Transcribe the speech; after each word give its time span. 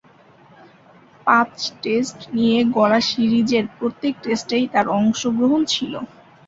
পাঁচ-টেস্ট 1.27 2.19
নিয়ে 2.35 2.59
গড়া 2.75 2.99
সিরিজের 3.09 3.65
প্রত্যেক 3.77 4.13
টেস্টেই 4.23 4.65
তার 4.73 4.85
অংশগ্রহণ 4.97 5.61
ছিল। 5.73 5.93